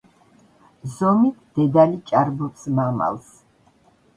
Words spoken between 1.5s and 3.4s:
დედალი ჭარბობს მამალს.